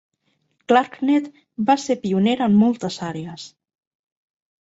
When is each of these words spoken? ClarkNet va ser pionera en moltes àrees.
ClarkNet 0.71 1.27
va 1.67 1.75
ser 1.83 1.97
pionera 2.05 2.47
en 2.53 2.57
moltes 2.63 2.97
àrees. 3.09 3.45